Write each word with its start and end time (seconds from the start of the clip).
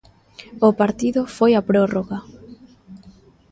O 0.67 0.69
partido 0.81 1.21
foi 1.35 1.51
á 1.59 1.61
prorroga. 1.69 2.19